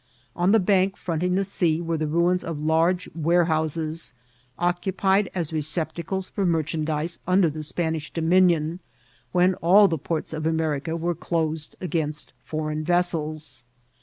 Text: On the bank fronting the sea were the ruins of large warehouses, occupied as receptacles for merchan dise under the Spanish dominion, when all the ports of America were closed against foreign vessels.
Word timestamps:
On 0.35 0.49
the 0.49 0.57
bank 0.59 0.97
fronting 0.97 1.35
the 1.35 1.43
sea 1.43 1.79
were 1.79 1.95
the 1.95 2.07
ruins 2.07 2.43
of 2.43 2.57
large 2.59 3.07
warehouses, 3.13 4.13
occupied 4.57 5.29
as 5.35 5.53
receptacles 5.53 6.27
for 6.29 6.43
merchan 6.43 6.85
dise 6.85 7.19
under 7.27 7.51
the 7.51 7.61
Spanish 7.61 8.09
dominion, 8.09 8.79
when 9.31 9.53
all 9.61 9.87
the 9.87 9.99
ports 9.99 10.33
of 10.33 10.47
America 10.47 10.95
were 10.97 11.13
closed 11.13 11.75
against 11.79 12.33
foreign 12.43 12.83
vessels. 12.83 13.63